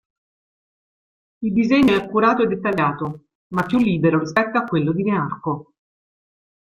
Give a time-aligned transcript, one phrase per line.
[1.43, 5.73] Il disegno è accurato e dettagliato, ma più libero rispetto a quello di Nearco.